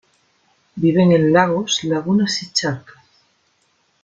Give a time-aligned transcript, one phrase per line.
[0.77, 2.97] Viven en lagos, lagunas y charcas.